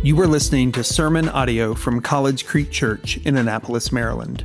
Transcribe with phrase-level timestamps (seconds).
[0.00, 4.44] You are listening to sermon audio from College Creek Church in Annapolis, Maryland.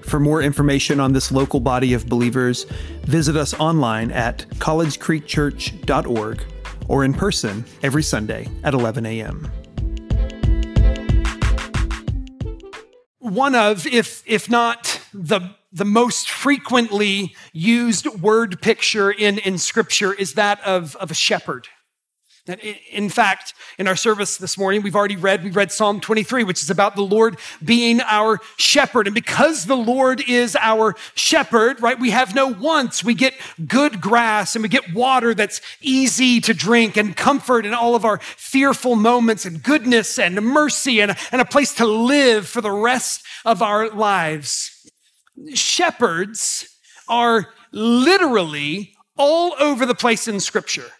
[0.00, 2.64] For more information on this local body of believers,
[3.02, 6.42] visit us online at collegecreekchurch.org
[6.88, 9.52] or in person every Sunday at 11 a.m.
[13.18, 20.14] One of, if, if not the, the most frequently used word picture in, in Scripture,
[20.14, 21.68] is that of, of a shepherd.
[22.48, 26.62] In fact, in our service this morning, we've already read, we read Psalm 23, which
[26.62, 29.06] is about the Lord being our shepherd.
[29.06, 33.04] And because the Lord is our shepherd, right, we have no wants.
[33.04, 33.34] We get
[33.66, 38.04] good grass and we get water that's easy to drink and comfort in all of
[38.04, 42.70] our fearful moments and goodness and mercy and, and a place to live for the
[42.70, 44.90] rest of our lives.
[45.54, 46.76] Shepherds
[47.08, 50.90] are literally all over the place in scripture.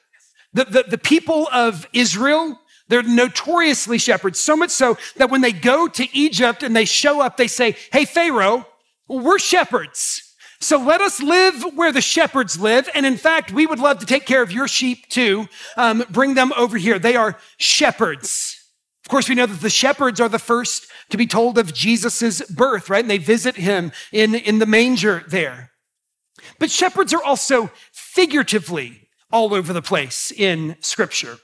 [0.53, 5.53] The, the, the people of Israel, they're notoriously shepherds, so much so that when they
[5.53, 8.67] go to Egypt and they show up, they say, Hey, Pharaoh,
[9.09, 10.25] we're shepherds.
[10.61, 12.89] So let us live where the shepherds live.
[12.95, 15.49] And in fact, we would love to take care of your sheep too.
[15.77, 16.99] Um, bring them over here.
[16.99, 18.57] They are shepherds.
[19.05, 22.43] Of course, we know that the shepherds are the first to be told of Jesus'
[22.51, 23.05] birth, right?
[23.05, 25.71] And they visit him in, in the manger there.
[26.59, 31.39] But shepherds are also figuratively all over the place in scripture.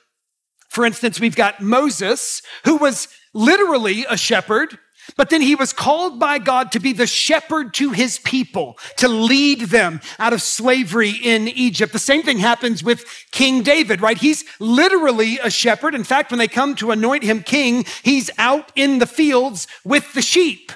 [0.69, 4.79] For instance, we've got Moses, who was literally a shepherd,
[5.17, 9.07] but then he was called by God to be the shepherd to his people, to
[9.07, 11.93] lead them out of slavery in Egypt.
[11.93, 14.17] The same thing happens with King David, right?
[14.17, 15.95] He's literally a shepherd.
[15.95, 20.13] In fact, when they come to anoint him king, he's out in the fields with
[20.15, 20.73] the sheep.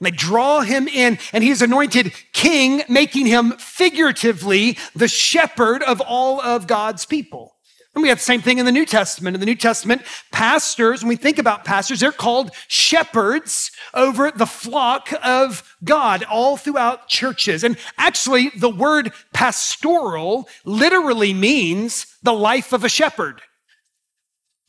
[0.00, 6.00] And they draw him in, and he's anointed king, making him figuratively the shepherd of
[6.00, 7.54] all of God's people.
[7.94, 9.34] And we have the same thing in the New Testament.
[9.34, 14.46] In the New Testament, pastors, when we think about pastors, they're called shepherds over the
[14.46, 17.64] flock of God all throughout churches.
[17.64, 23.42] And actually, the word pastoral literally means the life of a shepherd.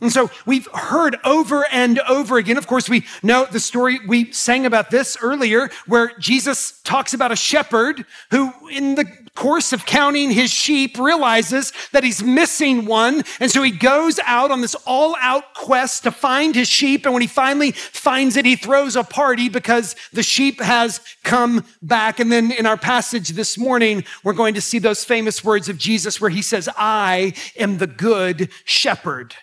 [0.02, 2.58] And so we've heard over and over again.
[2.58, 4.00] Of course, we know the story.
[4.08, 9.74] We sang about this earlier where Jesus talks about a shepherd who, in the course
[9.74, 13.24] of counting his sheep, realizes that he's missing one.
[13.40, 17.06] And so he goes out on this all out quest to find his sheep.
[17.06, 21.64] And when he finally finds it, he throws a party because the sheep has come
[21.84, 22.20] back.
[22.20, 25.78] And then in our passage this morning, we're going to see those famous words of
[25.78, 29.36] Jesus where he says, I am the good shepherd.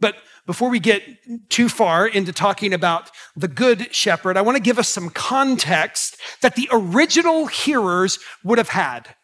[0.00, 0.16] But
[0.46, 1.02] before we get
[1.50, 6.16] too far into talking about the good shepherd, I want to give us some context
[6.40, 9.14] that the original hearers would have had.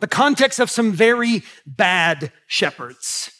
[0.00, 3.30] The context of some very bad shepherds.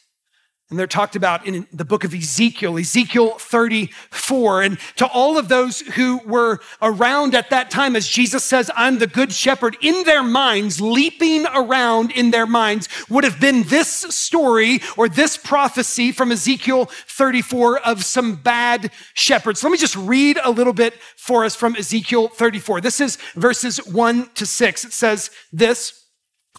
[0.68, 4.62] And they're talked about in the book of Ezekiel, Ezekiel 34.
[4.62, 8.98] And to all of those who were around at that time, as Jesus says, I'm
[8.98, 13.88] the good shepherd, in their minds, leaping around in their minds, would have been this
[13.88, 19.62] story or this prophecy from Ezekiel 34 of some bad shepherds.
[19.62, 22.80] Let me just read a little bit for us from Ezekiel 34.
[22.80, 24.84] This is verses one to six.
[24.84, 26.06] It says this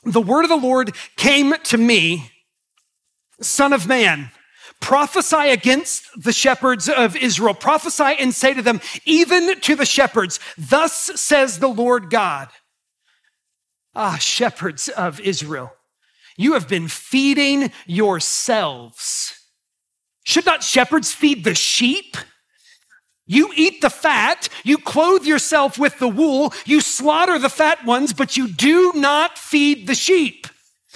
[0.06, 2.32] The word of the Lord came to me
[3.42, 4.32] Son of man,
[4.80, 7.54] prophesy against the shepherds of Israel.
[7.54, 12.50] Prophesy and say to them, even to the shepherds, thus says the Lord God.
[13.96, 15.74] Ah, shepherds of Israel,
[16.38, 19.34] you have been feeding yourselves.
[20.24, 22.18] Should not shepherds feed the sheep?
[23.26, 28.14] You eat the fat, you clothe yourself with the wool, you slaughter the fat ones,
[28.14, 30.48] but you do not feed the sheep.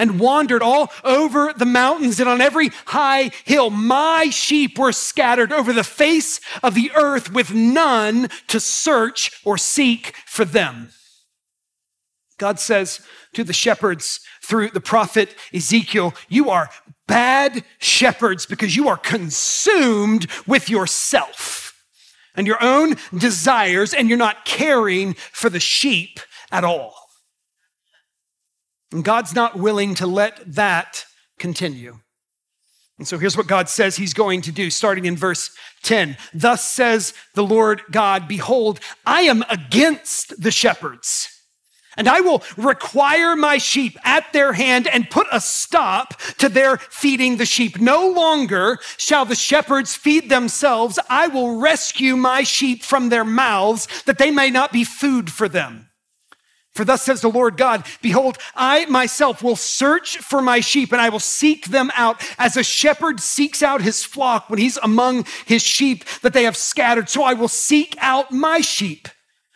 [0.00, 3.68] and wandered all over the mountains and on every high hill.
[3.68, 9.58] My sheep were scattered over the face of the earth with none to search or
[9.58, 10.88] seek for them.
[12.38, 13.02] God says
[13.34, 16.70] to the shepherds through the prophet Ezekiel, You are
[17.06, 21.78] bad shepherds because you are consumed with yourself
[22.34, 26.20] and your own desires, and you're not caring for the sheep
[26.50, 27.09] at all.
[28.92, 31.04] And God's not willing to let that
[31.38, 32.00] continue.
[32.98, 35.50] And so here's what God says he's going to do, starting in verse
[35.84, 36.18] 10.
[36.34, 41.28] Thus says the Lord God, Behold, I am against the shepherds
[41.96, 46.78] And I will require my sheep at their hand and put a stop to their
[46.78, 47.80] feeding the sheep.
[47.80, 50.98] No longer shall the shepherds feed themselves.
[51.08, 55.48] I will rescue my sheep from their mouths that they may not be food for
[55.48, 55.89] them.
[56.80, 61.02] For thus says the Lord God, behold, I myself will search for my sheep and
[61.02, 65.26] I will seek them out as a shepherd seeks out his flock when he's among
[65.44, 67.10] his sheep that they have scattered.
[67.10, 69.08] So I will seek out my sheep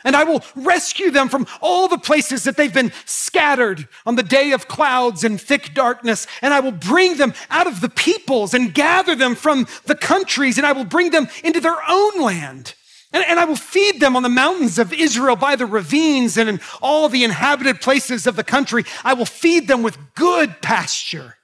[0.05, 4.23] and I will rescue them from all the places that they've been scattered on the
[4.23, 6.27] day of clouds and thick darkness.
[6.43, 10.59] And I will bring them out of the peoples and gather them from the countries,
[10.59, 12.75] and I will bring them into their own land.
[13.15, 16.49] And, and I will feed them on the mountains of Israel by the ravines and
[16.49, 18.85] in all the inhabited places of the country.
[19.05, 21.37] I will feed them with good pasture.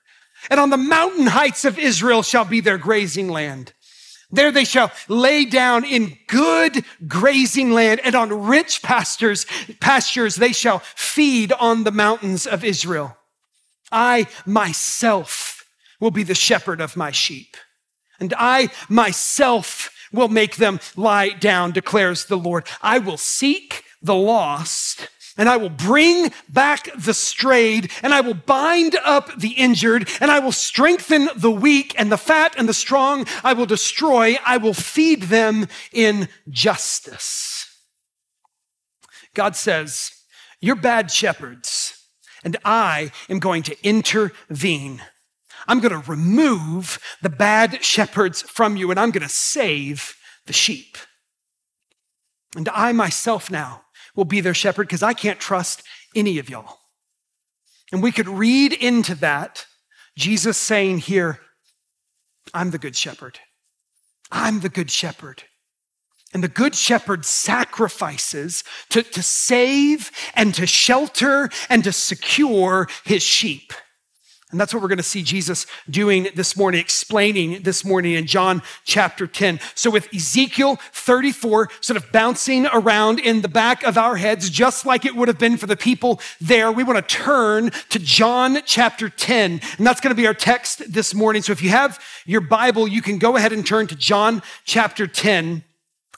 [0.50, 3.72] And on the mountain heights of Israel shall be their grazing land.
[4.32, 9.46] There they shall lay down in good grazing land and on rich pastures,
[9.81, 13.16] pastures they shall feed on the mountains of Israel.
[13.93, 15.64] I myself
[16.00, 17.56] will be the shepherd of my sheep
[18.20, 22.67] and I myself will make them lie down, declares the Lord.
[22.83, 25.09] I will seek the lost
[25.41, 30.31] and I will bring back the strayed, and I will bind up the injured, and
[30.31, 34.37] I will strengthen the weak, and the fat and the strong I will destroy.
[34.45, 37.75] I will feed them in justice.
[39.33, 40.12] God says,
[40.61, 42.07] You're bad shepherds,
[42.45, 45.01] and I am going to intervene.
[45.70, 50.52] I'm going to remove the bad shepherds from you, and I'm going to save the
[50.52, 50.99] sheep.
[52.56, 53.82] And I myself now
[54.17, 55.84] will be their shepherd because I can't trust
[56.17, 56.78] any of y'all.
[57.93, 59.67] And we could read into that
[60.19, 61.38] Jesus saying here,
[62.52, 63.38] I'm the good shepherd.
[64.32, 65.44] I'm the good shepherd.
[66.34, 73.23] And the good shepherd sacrifices to, to save and to shelter and to secure his
[73.23, 73.73] sheep.
[74.50, 78.26] And that's what we're going to see Jesus doing this morning, explaining this morning in
[78.26, 79.61] John chapter 10.
[79.76, 84.85] So, with Ezekiel 34 sort of bouncing around in the back of our heads, just
[84.85, 88.58] like it would have been for the people there, we want to turn to John
[88.64, 89.61] chapter 10.
[89.79, 91.43] And that's going to be our text this morning.
[91.43, 95.06] So, if you have your Bible, you can go ahead and turn to John chapter
[95.06, 95.62] 10.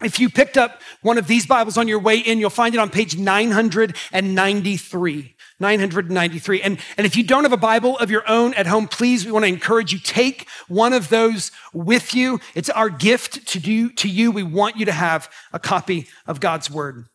[0.02, 2.79] If you picked up one of these Bibles on your way in, you'll find it
[2.79, 5.37] on page 993.
[5.62, 6.61] 993.
[6.61, 9.32] And, and if you don't have a Bible of your own at home, please, we
[9.32, 12.38] want to encourage you, take one of those with you.
[12.55, 14.31] It's our gift to do to you.
[14.31, 17.06] We want you to have a copy of God's word.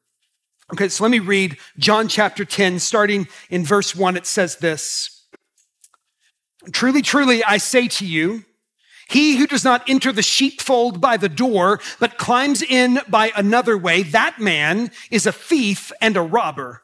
[0.74, 4.18] Okay, so let me read John chapter 10, starting in verse 1.
[4.18, 5.26] It says this
[6.72, 8.44] Truly, truly, I say to you,
[9.10, 13.78] he who does not enter the sheepfold by the door, but climbs in by another
[13.78, 16.84] way, that man is a thief and a robber.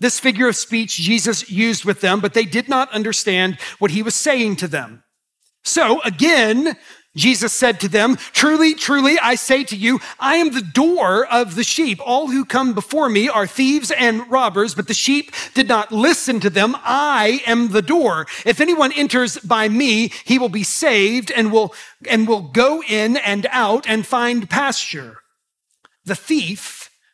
[0.00, 4.02] This figure of speech Jesus used with them, but they did not understand what he
[4.02, 5.04] was saying to them.
[5.62, 6.76] So again,
[7.16, 11.54] Jesus said to them, Truly, truly, I say to you, I am the door of
[11.54, 11.98] the sheep.
[12.04, 16.38] All who come before me are thieves and robbers, but the sheep did not listen
[16.40, 16.76] to them.
[16.78, 18.26] I am the door.
[18.46, 21.74] If anyone enters by me, he will be saved and will,
[22.08, 25.18] and will go in and out and find pasture.
[26.04, 26.79] The thief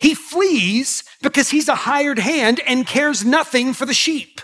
[0.00, 4.40] He flees because he's a hired hand and cares nothing for the sheep.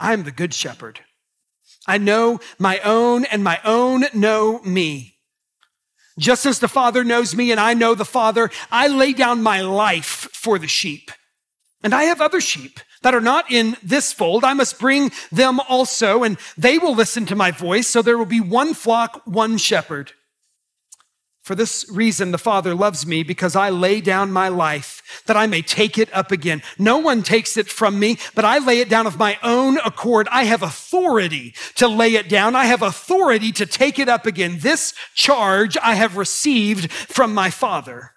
[0.00, 1.00] I'm the good shepherd.
[1.86, 5.14] I know my own, and my own know me.
[6.18, 9.60] Just as the Father knows me and I know the Father, I lay down my
[9.60, 11.10] life for the sheep.
[11.82, 14.42] And I have other sheep that are not in this fold.
[14.42, 17.86] I must bring them also, and they will listen to my voice.
[17.86, 20.12] So there will be one flock, one shepherd.
[21.48, 25.46] For this reason, the Father loves me because I lay down my life that I
[25.46, 26.62] may take it up again.
[26.78, 30.28] No one takes it from me, but I lay it down of my own accord.
[30.30, 32.54] I have authority to lay it down.
[32.54, 34.58] I have authority to take it up again.
[34.58, 38.10] This charge I have received from my Father.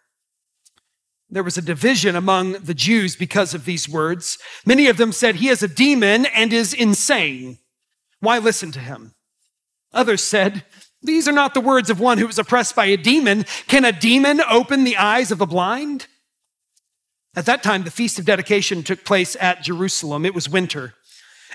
[1.29, 4.39] There was a division among the Jews because of these words.
[4.65, 7.59] Many of them said, He is a demon and is insane.
[8.19, 9.13] Why listen to him?
[9.93, 10.65] Others said,
[11.03, 13.45] these are not the words of one who is oppressed by a demon.
[13.67, 16.07] Can a demon open the eyes of the blind?
[17.35, 20.25] At that time, the Feast of Dedication took place at Jerusalem.
[20.25, 20.93] It was winter.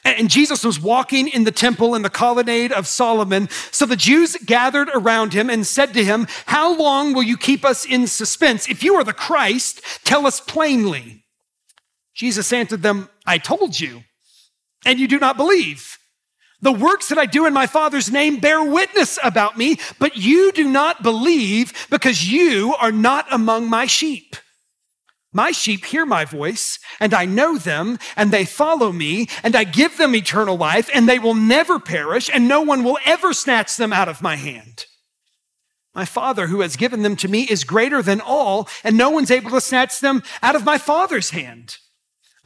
[0.04, 3.48] And Jesus was walking in the temple in the colonnade of Solomon.
[3.70, 7.64] So the Jews gathered around him and said to him, How long will you keep
[7.64, 8.68] us in suspense?
[8.68, 11.24] If you are the Christ, tell us plainly.
[12.14, 14.04] Jesus answered them, I told you,
[14.84, 15.98] and you do not believe.
[16.62, 20.52] The works that I do in my Father's name bear witness about me, but you
[20.52, 24.36] do not believe because you are not among my sheep.
[25.32, 29.64] My sheep hear my voice, and I know them, and they follow me, and I
[29.64, 33.76] give them eternal life, and they will never perish, and no one will ever snatch
[33.76, 34.86] them out of my hand.
[35.94, 39.30] My Father, who has given them to me, is greater than all, and no one's
[39.30, 41.76] able to snatch them out of my Father's hand.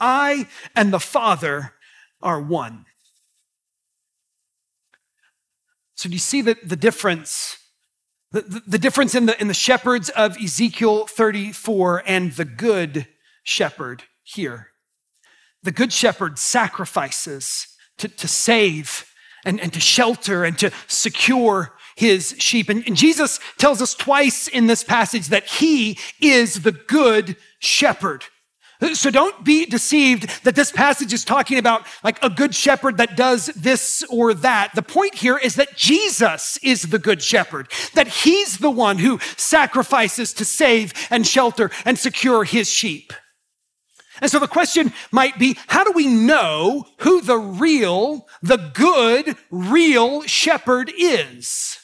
[0.01, 1.75] I and the Father
[2.21, 2.87] are one.
[6.01, 7.59] So do you see the, the difference?
[8.33, 13.07] The, the, the difference in the, in the shepherds of Ezekiel 34 and the good
[13.43, 14.69] shepherd here.
[15.63, 17.67] The good shepherd sacrifices
[17.99, 19.13] to, to save
[19.45, 22.71] and, and to shelter and to secure his sheep.
[22.71, 28.25] And, and, Jesus tells us twice in this passage that he is the good shepherd.
[28.95, 33.17] So don't be deceived that this passage is talking about like a good shepherd that
[33.17, 34.75] does this or that.
[34.75, 39.19] The point here is that Jesus is the good shepherd, that he's the one who
[39.37, 43.13] sacrifices to save and shelter and secure his sheep.
[44.21, 49.37] And so the question might be, how do we know who the real, the good,
[49.51, 51.80] real shepherd is?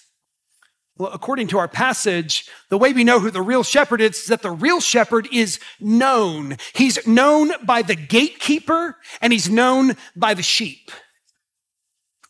[0.99, 4.27] Well, according to our passage, the way we know who the real shepherd is, is
[4.27, 6.57] that the real shepherd is known.
[6.75, 10.91] He's known by the gatekeeper and he's known by the sheep.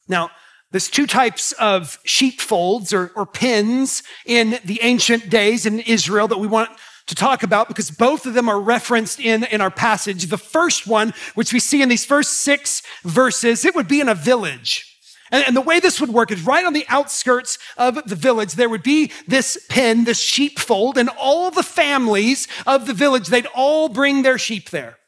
[0.08, 0.30] Now,
[0.72, 6.38] there's two types of sheepfolds or, or pens in the ancient days in Israel that
[6.38, 6.70] we want
[7.06, 10.26] to talk about because both of them are referenced in, in our passage.
[10.26, 14.08] The first one, which we see in these first six verses, it would be in
[14.08, 14.95] a village.
[15.30, 18.52] And, and, the way this would work is right on the outskirts of the village,
[18.52, 23.48] there would be this pen, this sheepfold, and all the families of the village, they'd
[23.54, 24.98] all bring their sheep there.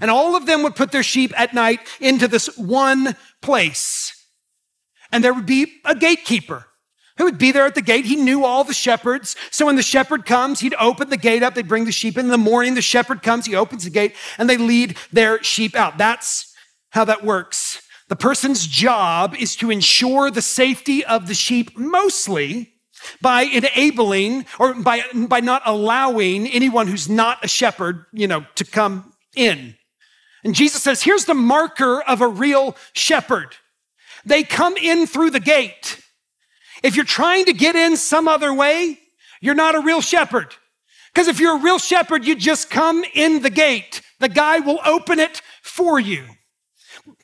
[0.00, 4.14] And all of them would put their sheep at night into this one place.
[5.12, 6.66] And there would be a gatekeeper
[7.16, 8.04] who would be there at the gate.
[8.04, 9.34] He knew all the shepherds.
[9.50, 11.54] So when the shepherd comes, he'd open the gate up.
[11.54, 12.26] They'd bring the sheep in.
[12.26, 12.74] in the morning.
[12.74, 15.98] The shepherd comes, he opens the gate, and they lead their sheep out.
[15.98, 16.54] That's
[16.90, 22.72] how that works the person's job is to ensure the safety of the sheep mostly
[23.20, 28.64] by enabling or by, by not allowing anyone who's not a shepherd, you know, to
[28.64, 29.76] come in.
[30.42, 33.56] And Jesus says, here's the marker of a real shepherd.
[34.24, 36.00] They come in through the gate.
[36.82, 38.98] If you're trying to get in some other way,
[39.40, 40.54] you're not a real shepherd.
[41.12, 44.00] Because if you're a real shepherd, you just come in the gate.
[44.20, 46.24] The guy will open it for you.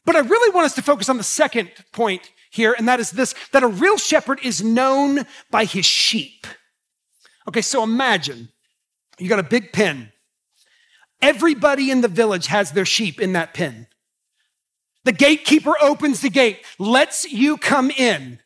[0.04, 3.10] But I really want us to focus on the second point here, and that is
[3.10, 6.46] this that a real shepherd is known by his sheep.
[7.48, 8.48] Okay, so imagine
[9.18, 10.12] you got a big pen.
[11.22, 13.86] Everybody in the village has their sheep in that pen.
[15.04, 18.40] The gatekeeper opens the gate, lets you come in.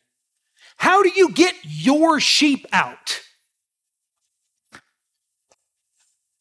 [0.77, 3.21] How do you get your sheep out?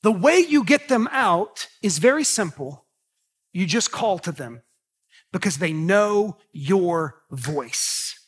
[0.02, 2.86] The way you get them out is very simple.
[3.52, 4.62] You just call to them
[5.32, 8.18] because they know your voice.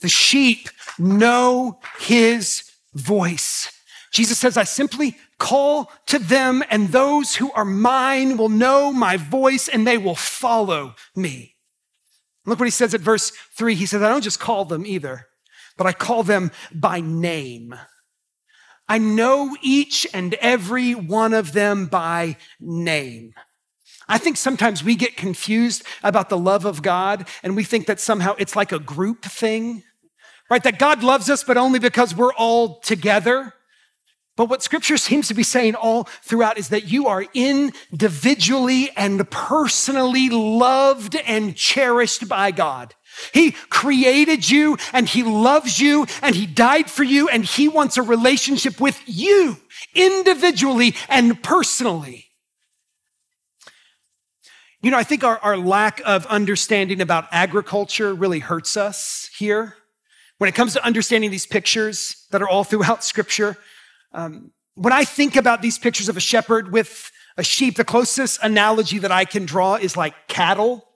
[0.00, 3.72] The sheep know his voice.
[4.12, 9.16] Jesus says, I simply call to them, and those who are mine will know my
[9.16, 11.56] voice and they will follow me.
[12.44, 13.74] Look what he says at verse three.
[13.74, 15.28] He says, I don't just call them either,
[15.78, 17.74] but I call them by name.
[18.88, 23.32] I know each and every one of them by name.
[24.12, 27.98] I think sometimes we get confused about the love of God and we think that
[27.98, 29.84] somehow it's like a group thing,
[30.50, 30.62] right?
[30.62, 33.54] That God loves us, but only because we're all together.
[34.36, 39.30] But what scripture seems to be saying all throughout is that you are individually and
[39.30, 42.94] personally loved and cherished by God.
[43.32, 47.96] He created you and he loves you and he died for you and he wants
[47.96, 49.56] a relationship with you
[49.94, 52.31] individually and personally.
[54.82, 59.76] You know, I think our, our lack of understanding about agriculture really hurts us here.
[60.38, 63.56] When it comes to understanding these pictures that are all throughout scripture,
[64.12, 68.40] um, when I think about these pictures of a shepherd with a sheep, the closest
[68.42, 70.88] analogy that I can draw is like cattle,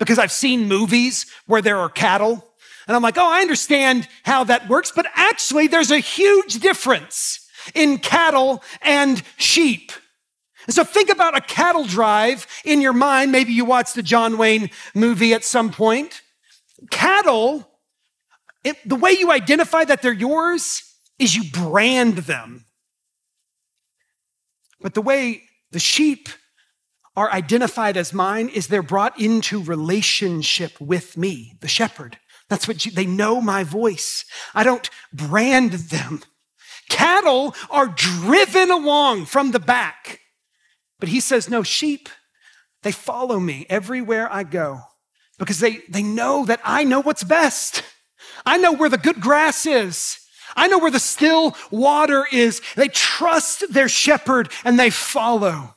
[0.00, 2.44] because I've seen movies where there are cattle.
[2.88, 7.48] And I'm like, oh, I understand how that works, but actually there's a huge difference
[7.72, 9.92] in cattle and sheep.
[10.68, 13.32] And so think about a cattle drive in your mind.
[13.32, 16.20] Maybe you watched the John Wayne movie at some point.
[16.90, 17.66] Cattle,
[18.62, 20.82] it, the way you identify that they're yours
[21.18, 22.66] is you brand them.
[24.78, 26.28] But the way the sheep
[27.16, 32.18] are identified as mine is they're brought into relationship with me, the shepherd.
[32.50, 34.26] That's what you, they know my voice.
[34.54, 36.20] I don't brand them.
[36.90, 40.20] Cattle are driven along from the back.
[41.00, 42.08] But he says, no, sheep,
[42.82, 44.80] they follow me everywhere I go
[45.38, 47.82] because they, they know that I know what's best.
[48.44, 50.18] I know where the good grass is.
[50.56, 52.60] I know where the still water is.
[52.74, 55.76] They trust their shepherd and they follow.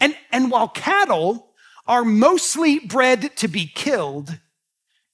[0.00, 1.54] And, and while cattle
[1.86, 4.38] are mostly bred to be killed,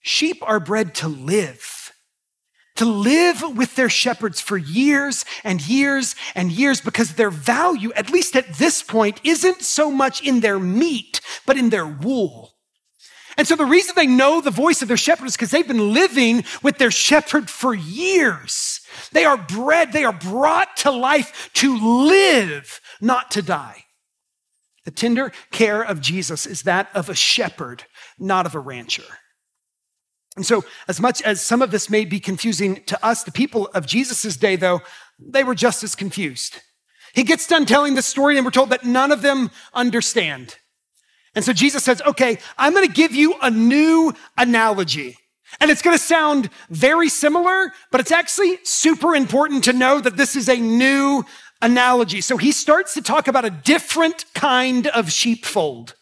[0.01, 1.80] sheep are bred to live
[2.81, 8.09] to live with their shepherds for years and years and years because their value, at
[8.09, 12.55] least at this point, isn't so much in their meat, but in their wool.
[13.37, 15.93] And so the reason they know the voice of their shepherd is because they've been
[15.93, 18.81] living with their shepherd for years.
[19.13, 21.77] They are bred, they are brought to life to
[22.09, 23.85] live, not to die.
[24.87, 27.85] The tender care of Jesus is that of a shepherd,
[28.19, 29.05] not of a rancher.
[30.37, 33.67] And so, as much as some of this may be confusing to us, the people
[33.75, 34.81] of Jesus' day, though,
[35.19, 36.61] they were just as confused.
[37.13, 40.57] He gets done telling the story, and we're told that none of them understand.
[41.35, 45.17] And so Jesus says, Okay, I'm going to give you a new analogy.
[45.61, 50.17] And it's going to sound very similar, but it's actually super important to know that
[50.17, 51.25] this is a new
[51.61, 52.21] analogy.
[52.21, 55.97] So he starts to talk about a different kind of sheepfold.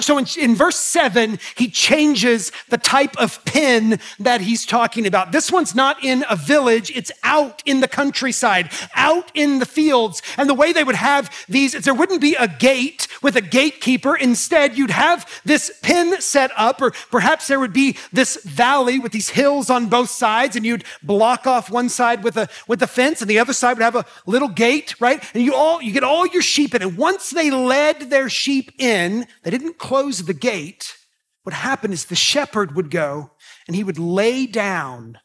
[0.00, 5.32] So in, in, verse seven, he changes the type of pen that he's talking about.
[5.32, 6.90] This one's not in a village.
[6.94, 10.22] It's out in the countryside, out in the fields.
[10.36, 14.16] And the way they would have these there wouldn't be a gate with a gatekeeper.
[14.16, 19.12] Instead, you'd have this pen set up, or perhaps there would be this valley with
[19.12, 22.86] these hills on both sides, and you'd block off one side with a, with a
[22.86, 25.22] fence, and the other side would have a little gate, right?
[25.34, 26.82] And you all, you get all your sheep in.
[26.82, 30.96] And once they led their sheep in, they didn't close the gate.
[31.42, 33.32] What happened is the shepherd would go
[33.66, 35.18] and he would lay down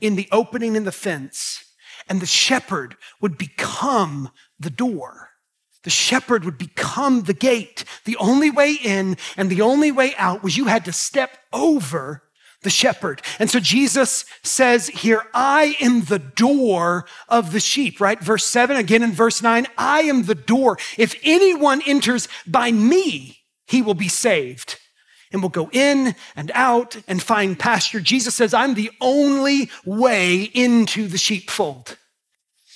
[0.00, 1.64] in the opening in the fence,
[2.08, 5.30] and the shepherd would become the door.
[5.82, 7.84] The shepherd would become the gate.
[8.04, 12.22] The only way in and the only way out was you had to step over
[12.62, 13.22] the shepherd.
[13.38, 18.20] And so Jesus says here, I am the door of the sheep, right?
[18.20, 20.78] Verse seven, again in verse nine, I am the door.
[20.96, 23.37] If anyone enters by me,
[23.68, 24.78] he will be saved
[25.32, 28.00] and will go in and out and find pasture.
[28.00, 31.96] Jesus says, I'm the only way into the sheepfold.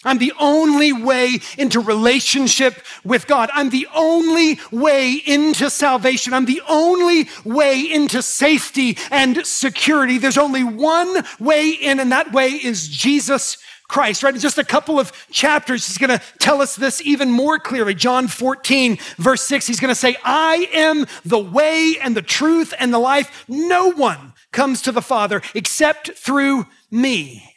[0.05, 2.75] I'm the only way into relationship
[3.05, 3.51] with God.
[3.55, 6.35] I'm the only way into salvation.
[6.35, 10.19] I'm the only way into safety and security.
[10.19, 14.35] There's only one way in, and that way is Jesus Christ, right?
[14.35, 17.95] In just a couple of chapters, he's going to tell us this even more clearly.
[17.95, 22.73] John 14, verse 6, he's going to say, I am the way and the truth
[22.79, 23.45] and the life.
[23.49, 27.55] No one comes to the Father except through me.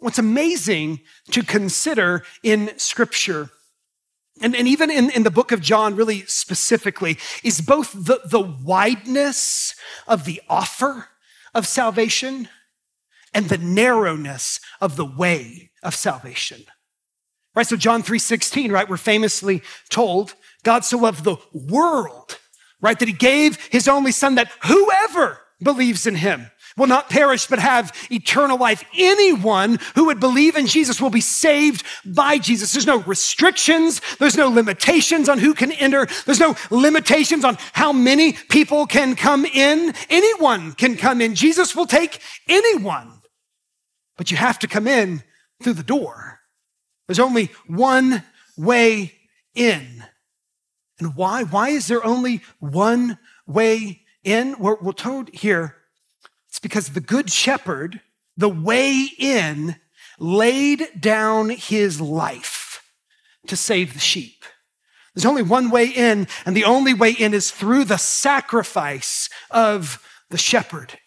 [0.00, 3.50] What's amazing to consider in Scripture
[4.40, 8.40] and, and even in, in the book of John, really specifically, is both the, the
[8.40, 9.74] wideness
[10.08, 11.08] of the offer
[11.54, 12.48] of salvation
[13.34, 16.64] and the narrowness of the way of salvation.
[17.54, 17.66] Right?
[17.66, 18.88] So John 3:16, right?
[18.88, 22.38] We're famously told God so loved the world,
[22.80, 22.98] right?
[22.98, 27.60] That he gave his only son that whoever believes in him will not perish but
[27.60, 28.84] have eternal life.
[28.98, 32.72] Anyone who would believe in Jesus will be saved by Jesus.
[32.72, 34.00] There's no restrictions.
[34.18, 36.06] There's no limitations on who can enter.
[36.26, 39.94] There's no limitations on how many people can come in.
[40.10, 41.36] Anyone can come in.
[41.36, 43.12] Jesus will take anyone.
[44.16, 45.22] But you have to come in
[45.62, 46.40] through the door.
[47.06, 48.22] There's only one
[48.56, 49.12] way
[49.54, 50.04] in.
[50.98, 51.42] And why?
[51.42, 55.76] Why is there only one way in, we're, we're told here,
[56.48, 58.00] it's because the good shepherd,
[58.36, 59.76] the way in,
[60.18, 62.82] laid down his life
[63.46, 64.44] to save the sheep.
[65.14, 70.02] There's only one way in, and the only way in is through the sacrifice of
[70.30, 70.98] the shepherd.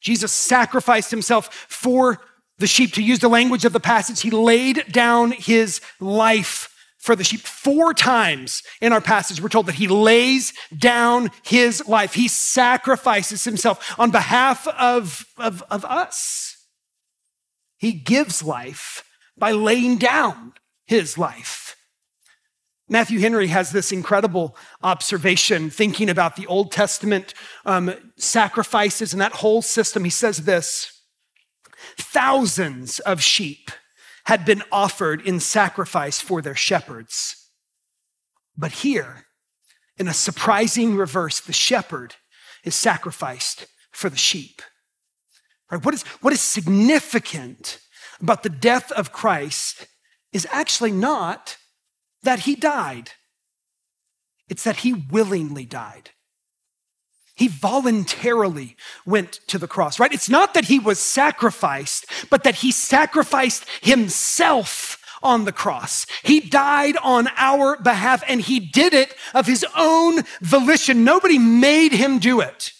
[0.00, 2.20] Jesus sacrificed himself for
[2.62, 2.94] the sheep.
[2.94, 7.40] To use the language of the passage, he laid down his life for the sheep.
[7.40, 12.14] Four times in our passage, we're told that he lays down his life.
[12.14, 16.56] He sacrifices himself on behalf of, of, of us.
[17.76, 19.04] He gives life
[19.36, 20.52] by laying down
[20.86, 21.74] his life.
[22.88, 29.32] Matthew Henry has this incredible observation thinking about the Old Testament um, sacrifices and that
[29.32, 30.04] whole system.
[30.04, 30.91] He says this
[31.98, 33.70] thousands of sheep
[34.24, 37.48] had been offered in sacrifice for their shepherds.
[38.56, 39.26] But here,
[39.96, 42.16] in a surprising reverse, the shepherd
[42.64, 44.62] is sacrificed for the sheep.
[45.70, 45.84] Right?
[45.84, 47.78] What, is, what is significant
[48.20, 49.86] about the death of Christ
[50.32, 51.56] is actually not
[52.22, 53.10] that he died,
[54.48, 56.10] it's that he willingly died.
[57.34, 60.12] He voluntarily went to the cross, right?
[60.12, 66.06] It's not that he was sacrificed, but that he sacrificed himself on the cross.
[66.22, 71.04] He died on our behalf and he did it of his own volition.
[71.04, 72.72] Nobody made him do it.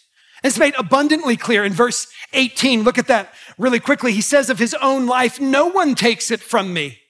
[0.43, 2.83] It's made abundantly clear in verse 18.
[2.83, 4.12] Look at that really quickly.
[4.12, 7.02] He says of his own life, no one takes it from me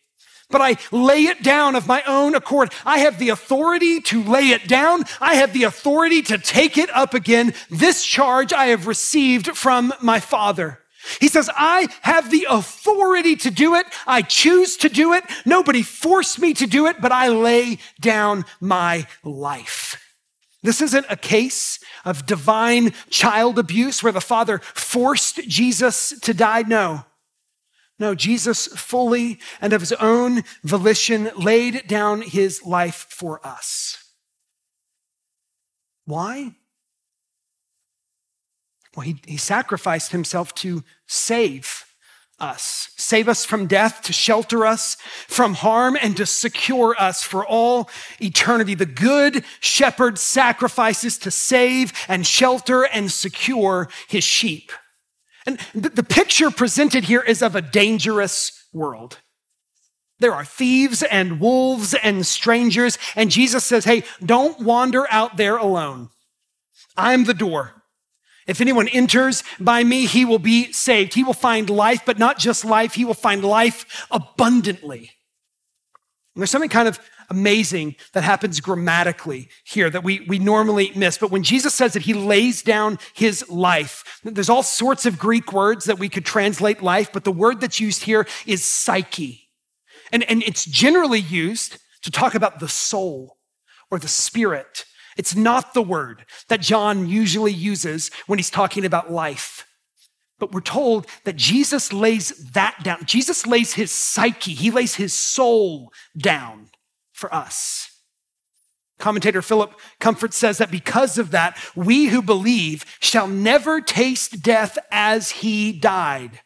[0.52, 2.72] but I lay it down of my own accord.
[2.86, 5.04] I have the authority to lay it down.
[5.20, 7.54] I have the authority to take it up again.
[7.70, 10.78] This charge I have received from my Father.
[11.20, 13.86] He says, I have the authority to do it.
[14.06, 15.24] I choose to do it.
[15.44, 19.98] Nobody forced me to do it, but I lay down my life.
[20.62, 26.62] This isn't a case of divine child abuse where the father forced Jesus to die.
[26.62, 27.04] No.
[28.02, 33.96] No, Jesus fully and of his own volition laid down his life for us.
[36.04, 36.56] Why?
[38.96, 41.84] Well, he, he sacrificed himself to save
[42.40, 44.96] us, save us from death, to shelter us
[45.28, 47.88] from harm, and to secure us for all
[48.20, 48.74] eternity.
[48.74, 54.72] The good shepherd sacrifices to save and shelter and secure his sheep.
[55.46, 59.18] And the picture presented here is of a dangerous world.
[60.20, 65.56] There are thieves and wolves and strangers, and Jesus says, Hey, don't wander out there
[65.56, 66.10] alone.
[66.96, 67.82] I'm the door.
[68.46, 71.14] If anyone enters by me, he will be saved.
[71.14, 75.10] He will find life, but not just life, he will find life abundantly.
[76.34, 81.18] And there's something kind of amazing that happens grammatically here that we, we normally miss.
[81.18, 85.52] But when Jesus says that he lays down his life, there's all sorts of Greek
[85.52, 89.50] words that we could translate life, but the word that's used here is psyche.
[90.10, 93.38] And, and it's generally used to talk about the soul
[93.90, 94.84] or the spirit.
[95.16, 99.66] It's not the word that John usually uses when he's talking about life.
[100.42, 103.04] But we're told that Jesus lays that down.
[103.04, 106.70] Jesus lays his psyche, he lays his soul down
[107.12, 108.02] for us.
[108.98, 114.78] Commentator Philip Comfort says that because of that, we who believe shall never taste death
[114.90, 116.40] as he died.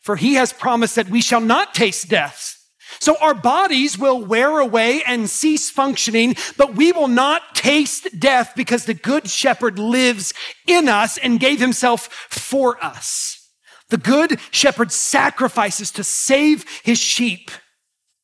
[0.00, 2.57] For he has promised that we shall not taste death.
[3.00, 8.52] So our bodies will wear away and cease functioning, but we will not taste death
[8.56, 10.32] because the good shepherd lives
[10.66, 13.50] in us and gave himself for us.
[13.90, 17.50] The good shepherd sacrifices to save his sheep.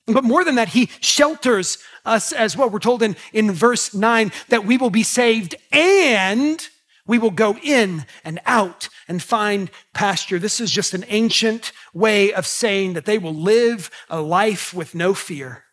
[0.06, 2.68] But more than that, he shelters us as well.
[2.68, 6.60] We're told in, in verse 9 that we will be saved and
[7.06, 10.38] we will go in and out and find pasture.
[10.38, 14.94] This is just an ancient way of saying that they will live a life with
[14.94, 15.64] no fear.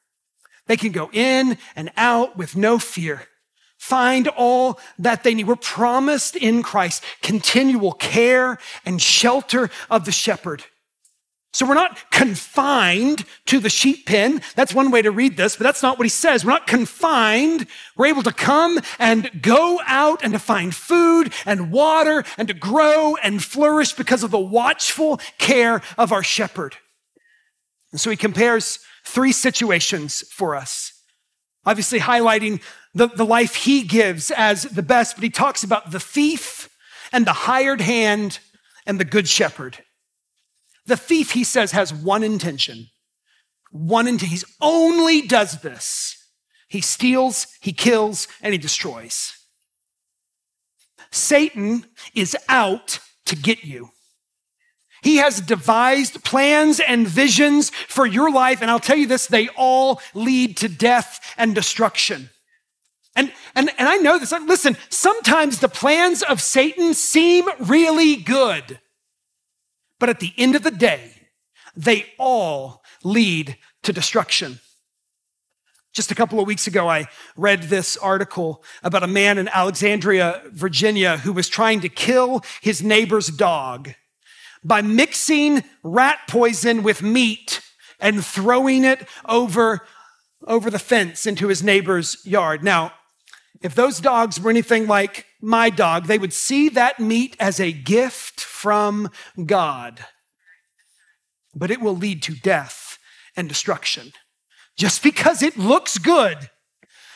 [0.68, 3.28] They can go in and out with no fear.
[3.78, 5.48] Find all that they need.
[5.48, 10.64] We're promised in Christ continual care and shelter of the shepherd.
[11.54, 14.42] So we're not confined to the sheep pen.
[14.56, 16.46] That's one way to read this, but that's not what he says.
[16.46, 17.68] We're not confined.
[17.98, 22.54] We're able to come and go out and to find food and water and to
[22.54, 26.78] grow and flourish because of the watchful care of our shepherd.
[27.92, 30.94] And so he compares three situations for us.
[31.66, 32.62] Obviously highlighting
[32.94, 36.70] the, the life he gives as the best, but he talks about the thief
[37.12, 38.40] and the hired hand
[38.86, 39.84] and the good shepherd.
[40.86, 42.88] The thief, he says, has one intention.
[43.72, 44.38] One intention.
[44.38, 46.18] He only does this.
[46.68, 49.34] He steals, he kills, and he destroys.
[51.12, 53.90] Satan is out to get you.
[55.04, 58.62] He has devised plans and visions for your life.
[58.62, 62.30] And I'll tell you this, they all lead to death and destruction.
[63.16, 64.32] And, and, and I know this.
[64.32, 68.80] Listen, sometimes the plans of Satan seem really good.
[70.02, 71.12] But at the end of the day,
[71.76, 74.60] they all lead to destruction.
[75.94, 77.06] Just a couple of weeks ago, I
[77.38, 82.82] read this article about a man in Alexandria, Virginia, who was trying to kill his
[82.82, 83.94] neighbor's dog
[84.64, 87.62] by mixing rat poison with meat
[88.00, 89.86] and throwing it over,
[90.48, 92.64] over the fence into his neighbor's yard.
[92.64, 92.94] Now,
[93.62, 97.72] if those dogs were anything like my dog, they would see that meat as a
[97.72, 99.10] gift from
[99.46, 100.06] God.
[101.56, 102.98] But it will lead to death
[103.36, 104.14] and destruction.
[104.78, 106.50] Just because it looks good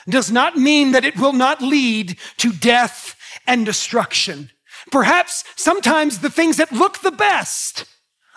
[0.07, 3.15] does not mean that it will not lead to death
[3.47, 4.51] and destruction.
[4.91, 7.85] Perhaps sometimes the things that look the best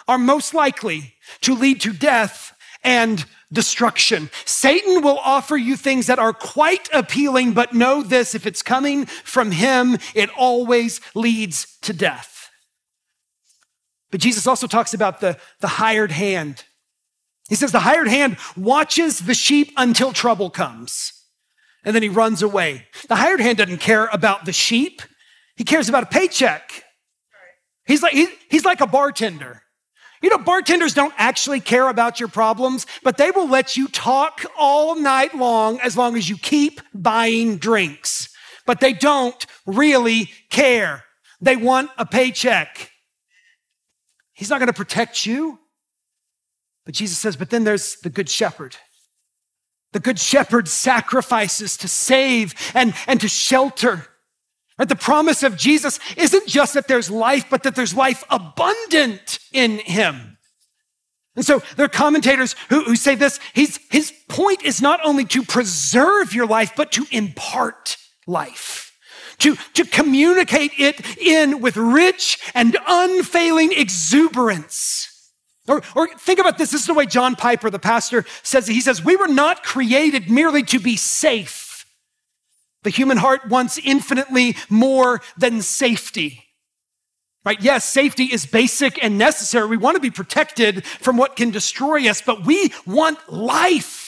[0.06, 4.30] are most likely to lead to death and destruction.
[4.44, 9.06] Satan will offer you things that are quite appealing, but know this if it's coming
[9.06, 12.50] from him, it always leads to death.
[14.10, 16.64] But Jesus also talks about the, the hired hand.
[17.48, 21.12] He says the hired hand watches the sheep until trouble comes,
[21.84, 22.86] and then he runs away.
[23.08, 25.02] The hired hand doesn't care about the sheep.
[25.56, 26.84] He cares about a paycheck.
[27.86, 29.62] He's like, he, he's like a bartender.
[30.22, 34.44] You know, bartenders don't actually care about your problems, but they will let you talk
[34.58, 38.28] all night long as long as you keep buying drinks.
[38.66, 41.04] But they don't really care.
[41.40, 42.90] They want a paycheck.
[44.32, 45.58] He's not going to protect you.
[46.84, 48.76] But Jesus says, but then there's the good shepherd.
[49.92, 54.06] The good shepherd sacrifices to save and, and to shelter.
[54.78, 54.88] Right?
[54.88, 59.78] The promise of Jesus isn't just that there's life, but that there's life abundant in
[59.78, 60.38] him.
[61.34, 65.24] And so there are commentators who, who say this his, his point is not only
[65.26, 68.92] to preserve your life, but to impart life,
[69.38, 75.32] to, to communicate it in with rich and unfailing exuberance.
[75.68, 76.70] Or, or think about this.
[76.70, 78.72] This is the way John Piper, the pastor, says it.
[78.72, 81.67] He says, We were not created merely to be safe
[82.82, 86.44] the human heart wants infinitely more than safety.
[87.44, 87.60] Right?
[87.60, 89.66] Yes, safety is basic and necessary.
[89.66, 94.07] We want to be protected from what can destroy us, but we want life.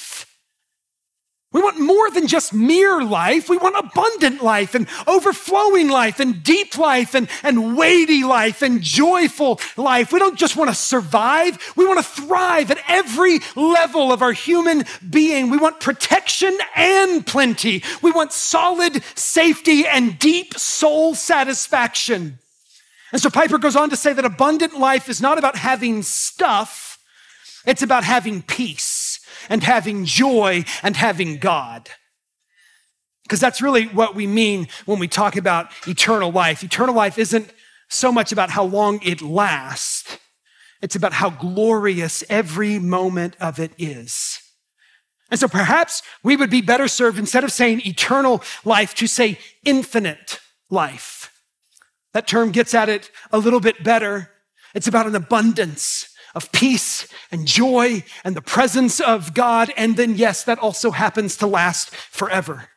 [1.53, 3.49] We want more than just mere life.
[3.49, 8.81] We want abundant life and overflowing life and deep life and, and weighty life and
[8.81, 10.13] joyful life.
[10.13, 11.59] We don't just want to survive.
[11.75, 15.51] We want to thrive at every level of our human being.
[15.51, 17.83] We want protection and plenty.
[18.01, 22.39] We want solid safety and deep soul satisfaction.
[23.11, 27.01] And so Piper goes on to say that abundant life is not about having stuff.
[27.67, 29.10] It's about having peace
[29.49, 31.89] and having joy and having God.
[33.25, 36.65] Because that's really what we mean when we talk about eternal life.
[36.65, 37.53] Eternal life isn't
[37.89, 40.19] so much about how long it lasts,
[40.83, 44.41] it's about how glorious every moment of it is.
[45.31, 49.39] And so perhaps we would be better served instead of saying eternal life to say
[49.65, 51.31] infinite life.
[52.13, 54.31] That term gets at it a little bit better.
[54.75, 59.73] It's about an abundance of peace and joy and the presence of God.
[59.77, 62.69] And then, yes, that also happens to last forever.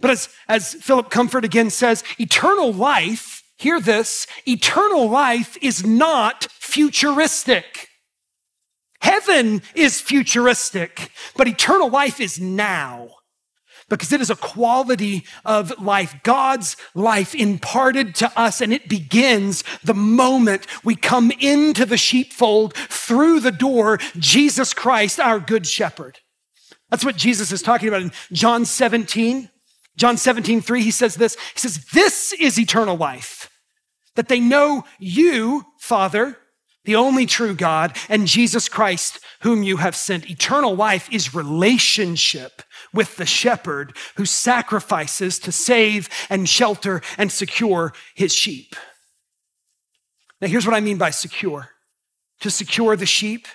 [0.00, 6.48] But as, as Philip Comfort again says, eternal life, hear this, eternal life is not
[6.50, 7.88] futuristic.
[9.00, 13.08] Heaven is futuristic, but eternal life is now
[13.98, 19.62] because it is a quality of life, God's life imparted to us, and it begins
[19.84, 26.20] the moment we come into the sheepfold through the door, Jesus Christ, our good shepherd.
[26.88, 29.50] That's what Jesus is talking about in John 17.
[29.96, 31.36] John 17, 3, he says this.
[31.52, 33.50] He says, This is eternal life,
[34.16, 36.38] that they know you, Father,
[36.84, 40.28] the only true God, and Jesus Christ, whom you have sent.
[40.28, 47.92] Eternal life is relationship with the shepherd who sacrifices to save and shelter and secure
[48.14, 48.74] his sheep.
[50.40, 51.70] Now, here's what I mean by secure
[52.40, 53.46] to secure the sheep.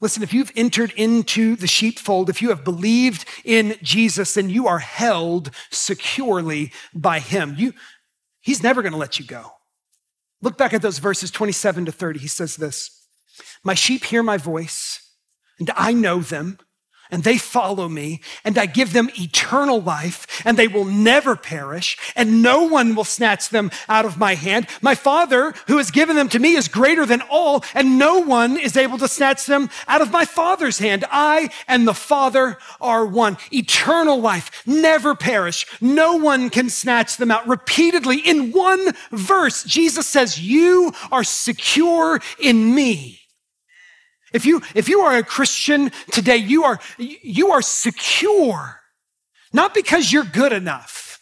[0.00, 4.66] Listen, if you've entered into the sheepfold, if you have believed in Jesus, then you
[4.66, 7.54] are held securely by him.
[7.58, 7.74] You,
[8.40, 9.52] he's never going to let you go.
[10.42, 12.20] Look back at those verses 27 to 30.
[12.20, 13.06] He says this
[13.62, 15.14] My sheep hear my voice,
[15.58, 16.58] and I know them
[17.10, 21.96] and they follow me, and I give them eternal life, and they will never perish,
[22.16, 24.66] and no one will snatch them out of my hand.
[24.80, 28.58] My Father, who has given them to me, is greater than all, and no one
[28.58, 31.04] is able to snatch them out of my Father's hand.
[31.10, 33.36] I and the Father are one.
[33.52, 35.66] Eternal life, never perish.
[35.80, 37.46] No one can snatch them out.
[37.46, 43.19] Repeatedly, in one verse, Jesus says, You are secure in me.
[44.32, 48.80] If you, if you are a Christian today, you are, you are secure,
[49.52, 51.20] not because you're good enough,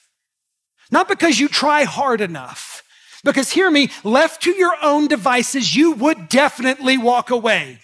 [0.90, 2.82] not because you try hard enough,
[3.24, 7.80] because hear me, left to your own devices, you would definitely walk away.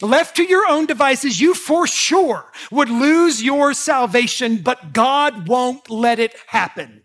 [0.00, 5.90] Left to your own devices, you for sure would lose your salvation, but God won't
[5.90, 7.02] let it happen.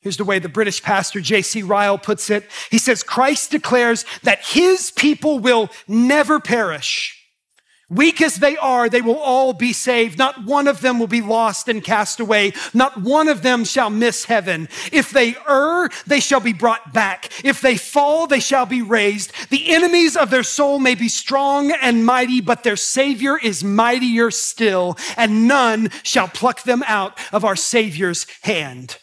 [0.00, 1.62] Here's the way the British pastor J.C.
[1.62, 2.48] Ryle puts it.
[2.70, 7.16] He says, Christ declares that his people will never perish.
[7.90, 10.16] Weak as they are, they will all be saved.
[10.16, 12.52] Not one of them will be lost and cast away.
[12.72, 14.68] Not one of them shall miss heaven.
[14.92, 17.44] If they err, they shall be brought back.
[17.44, 19.32] If they fall, they shall be raised.
[19.50, 24.30] The enemies of their soul may be strong and mighty, but their Savior is mightier
[24.30, 28.98] still, and none shall pluck them out of our Savior's hand.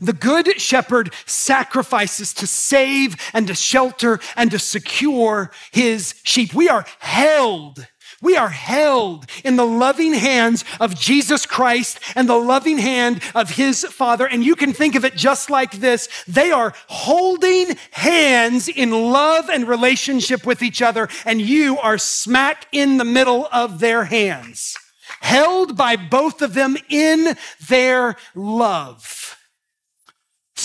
[0.00, 6.54] The good shepherd sacrifices to save and to shelter and to secure his sheep.
[6.54, 7.86] We are held.
[8.20, 13.50] We are held in the loving hands of Jesus Christ and the loving hand of
[13.50, 14.26] his Father.
[14.26, 16.08] And you can think of it just like this.
[16.26, 22.66] They are holding hands in love and relationship with each other, and you are smack
[22.72, 24.76] in the middle of their hands,
[25.20, 27.36] held by both of them in
[27.68, 29.37] their love.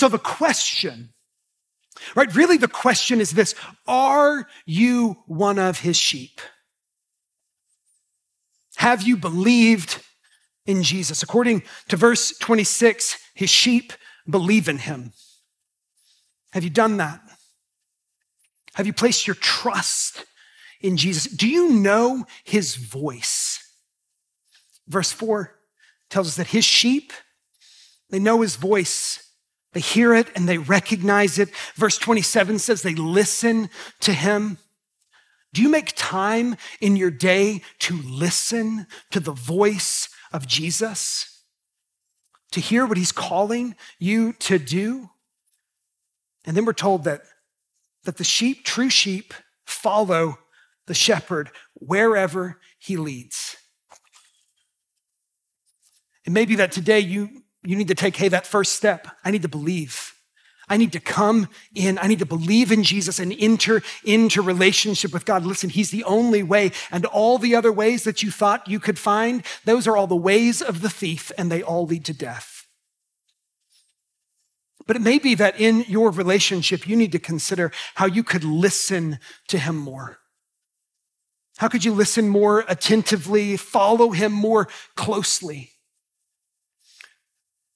[0.04, 1.14] So the question,
[2.14, 2.34] right?
[2.34, 3.54] Really, the question is this
[3.86, 6.42] Are you one of his sheep?
[8.76, 10.02] Have you believed
[10.66, 11.22] in Jesus?
[11.22, 13.94] According to verse 26, his sheep
[14.28, 15.14] believe in him.
[16.52, 17.22] Have you done that?
[18.74, 20.26] Have you placed your trust
[20.82, 21.24] in Jesus?
[21.32, 23.58] Do you know his voice?
[24.86, 25.58] Verse 4
[26.10, 27.14] tells us that his sheep,
[28.10, 29.22] they know his voice
[29.74, 31.50] they hear it and they recognize it.
[31.74, 33.68] Verse 27 says they listen
[34.00, 34.58] to him.
[35.52, 41.42] Do you make time in your day to listen to the voice of Jesus?
[42.52, 45.10] To hear what he's calling you to do?
[46.44, 47.22] And then we're told that,
[48.04, 49.34] that the sheep, true sheep,
[49.64, 50.38] follow
[50.86, 53.56] the shepherd wherever he leads.
[56.24, 59.08] It may be that today you you need to take, hey, that first step.
[59.24, 60.14] I need to believe.
[60.68, 61.98] I need to come in.
[61.98, 65.44] I need to believe in Jesus and enter into relationship with God.
[65.44, 66.72] Listen, He's the only way.
[66.90, 70.16] And all the other ways that you thought you could find, those are all the
[70.16, 72.66] ways of the thief, and they all lead to death.
[74.86, 78.44] But it may be that in your relationship, you need to consider how you could
[78.44, 80.18] listen to Him more.
[81.58, 85.73] How could you listen more attentively, follow Him more closely?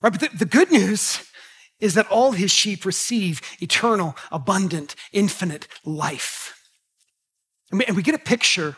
[0.01, 0.13] Right?
[0.13, 1.25] But the, the good news
[1.81, 6.55] is that all his sheep receive eternal, abundant, infinite life.
[7.71, 8.77] And we, and we get a picture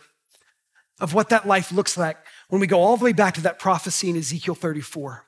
[1.00, 3.58] of what that life looks like when we go all the way back to that
[3.58, 5.24] prophecy in Ezekiel 34.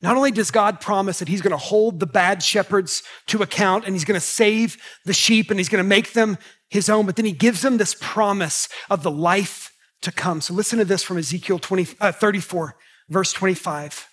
[0.00, 3.84] Not only does God promise that he's going to hold the bad shepherds to account
[3.84, 7.06] and he's going to save the sheep and he's going to make them his own,
[7.06, 10.40] but then he gives them this promise of the life to come.
[10.40, 12.76] So listen to this from Ezekiel 20, uh, 34,
[13.08, 14.08] verse 25.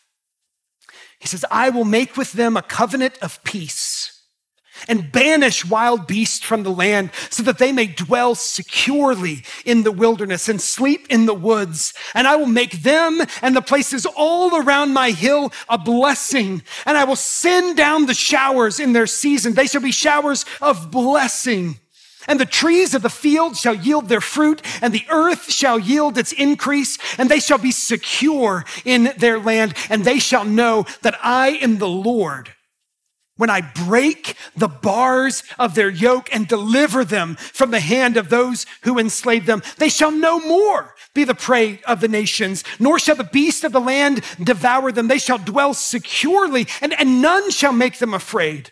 [1.21, 4.21] He says, I will make with them a covenant of peace
[4.87, 9.91] and banish wild beasts from the land so that they may dwell securely in the
[9.91, 11.93] wilderness and sleep in the woods.
[12.13, 16.63] And I will make them and the places all around my hill a blessing.
[16.85, 19.53] And I will send down the showers in their season.
[19.53, 21.79] They shall be showers of blessing.
[22.31, 26.17] And the trees of the field shall yield their fruit, and the earth shall yield
[26.17, 31.19] its increase, and they shall be secure in their land, and they shall know that
[31.21, 32.53] I am the Lord
[33.35, 38.29] when I break the bars of their yoke and deliver them from the hand of
[38.29, 39.61] those who enslave them.
[39.77, 43.73] They shall no more be the prey of the nations, nor shall the beast of
[43.73, 45.09] the land devour them.
[45.09, 48.71] They shall dwell securely, and, and none shall make them afraid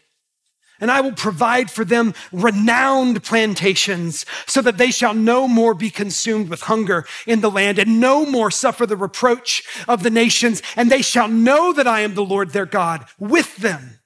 [0.80, 5.90] and I will provide for them renowned plantations so that they shall no more be
[5.90, 10.62] consumed with hunger in the land and no more suffer the reproach of the nations.
[10.76, 14.00] And they shall know that I am the Lord their God with them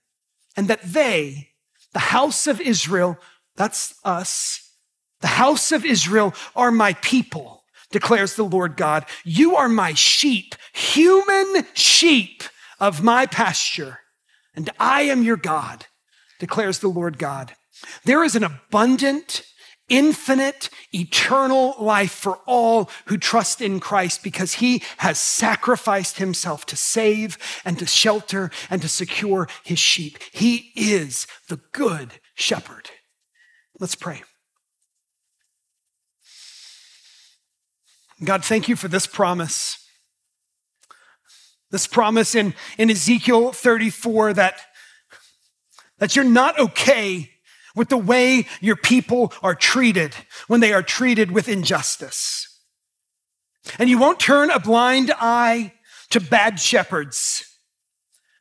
[0.56, 1.50] and that they,
[1.94, 3.18] the house of Israel,
[3.56, 4.72] that's us,
[5.22, 7.64] the house of Israel are my people
[7.94, 9.06] declares the Lord God.
[9.24, 12.44] You are my sheep, human sheep
[12.80, 14.00] of my pasture,
[14.54, 15.86] and I am your God,
[16.40, 17.56] declares the Lord God.
[18.06, 19.44] There is an abundant,
[19.90, 26.76] infinite, eternal life for all who trust in Christ because he has sacrificed himself to
[26.76, 30.18] save and to shelter and to secure his sheep.
[30.32, 32.90] He is the good shepherd.
[33.80, 34.24] Let's pray.
[38.24, 39.78] God, thank you for this promise.
[41.72, 44.62] This promise in, in Ezekiel 34 that,
[46.00, 47.30] that you're not okay
[47.76, 50.16] with the way your people are treated
[50.48, 52.48] when they are treated with injustice.
[53.80, 55.74] And you won't turn a blind eye
[56.10, 57.46] to bad shepherds,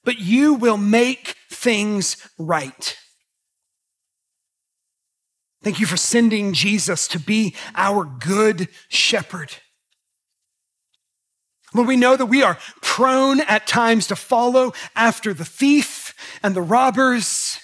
[0.05, 2.97] but you will make things right.
[5.63, 9.55] Thank you for sending Jesus to be our good shepherd.
[11.75, 16.55] Lord, we know that we are prone at times to follow after the thief and
[16.55, 17.59] the robbers,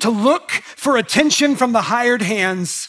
[0.00, 2.88] to look for attention from the hired hands.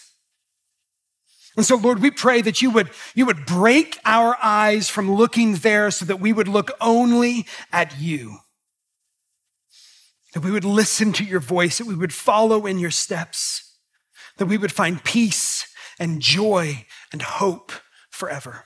[1.58, 5.56] And so, Lord, we pray that you would, you would break our eyes from looking
[5.56, 8.38] there so that we would look only at you.
[10.34, 13.74] That we would listen to your voice, that we would follow in your steps,
[14.38, 15.68] that we would find peace
[16.00, 17.72] and joy and hope
[18.12, 18.66] forever.